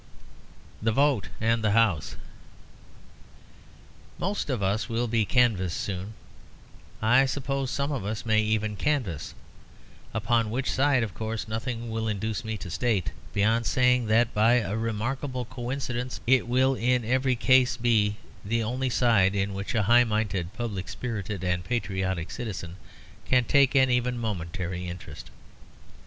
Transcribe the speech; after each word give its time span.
THE 0.81 0.91
VOTE 0.91 1.27
AND 1.39 1.63
THE 1.63 1.73
HOUSE 1.73 2.15
Most 4.17 4.49
of 4.49 4.63
us 4.63 4.89
will 4.89 5.07
be 5.07 5.25
canvassed 5.25 5.79
soon, 5.79 6.15
I 7.03 7.27
suppose; 7.27 7.69
some 7.69 7.91
of 7.91 8.03
us 8.03 8.25
may 8.25 8.41
even 8.41 8.75
canvass. 8.75 9.35
Upon 10.11 10.49
which 10.49 10.71
side, 10.71 11.03
of 11.03 11.13
course, 11.13 11.47
nothing 11.47 11.91
will 11.91 12.07
induce 12.07 12.43
me 12.43 12.57
to 12.57 12.71
state, 12.71 13.11
beyond 13.31 13.67
saying 13.67 14.07
that 14.07 14.33
by 14.33 14.53
a 14.53 14.75
remarkable 14.75 15.45
coincidence 15.45 16.19
it 16.25 16.47
will 16.47 16.73
in 16.73 17.05
every 17.05 17.35
case 17.35 17.77
be 17.77 18.15
the 18.43 18.63
only 18.63 18.89
side 18.89 19.35
in 19.35 19.53
which 19.53 19.75
a 19.75 19.83
high 19.83 20.03
minded, 20.03 20.51
public 20.53 20.89
spirited, 20.89 21.43
and 21.43 21.63
patriotic 21.63 22.31
citizen 22.31 22.77
can 23.27 23.43
take 23.43 23.75
even 23.75 24.15
a 24.15 24.17
momentary 24.17 24.87
interest. 24.87 25.29